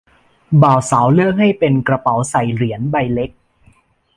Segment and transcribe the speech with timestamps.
[0.61, 3.31] บ่าวสาวเลือกให้เป็นกระเป๋าใส่เหรียญใบเล็ก